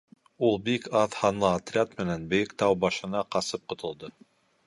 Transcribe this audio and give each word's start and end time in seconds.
—Ул 0.45 0.55
бик 0.67 0.87
аҙ 1.01 1.17
һанлы 1.23 1.45
отряд 1.49 1.93
менән 2.01 2.25
бейек 2.33 2.57
тау 2.63 2.79
башына 2.85 3.23
ҡасып 3.37 3.67
ҡотолдо. 3.75 4.13